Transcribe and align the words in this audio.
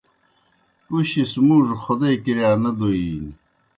پُشیْ 0.85 1.23
سہ 1.31 1.39
مُوڙوْ 1.47 1.75
خودے 1.83 2.11
کِرِیا 2.23 2.51
نہ 2.63 2.71
دوئینیْ 2.77 3.31